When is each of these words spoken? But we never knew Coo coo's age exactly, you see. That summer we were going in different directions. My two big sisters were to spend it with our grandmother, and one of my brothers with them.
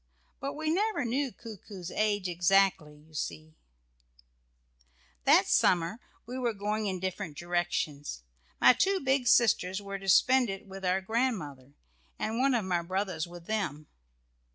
But 0.39 0.53
we 0.53 0.71
never 0.71 1.05
knew 1.05 1.31
Coo 1.31 1.57
coo's 1.57 1.91
age 1.91 2.27
exactly, 2.27 2.95
you 2.95 3.13
see. 3.13 3.53
That 5.25 5.45
summer 5.45 5.99
we 6.25 6.39
were 6.39 6.55
going 6.55 6.87
in 6.87 6.99
different 6.99 7.37
directions. 7.37 8.23
My 8.59 8.73
two 8.73 8.99
big 9.01 9.27
sisters 9.27 9.79
were 9.79 9.99
to 9.99 10.09
spend 10.09 10.49
it 10.49 10.65
with 10.65 10.83
our 10.83 11.01
grandmother, 11.01 11.75
and 12.17 12.39
one 12.39 12.55
of 12.55 12.65
my 12.65 12.81
brothers 12.81 13.27
with 13.27 13.45
them. 13.45 13.85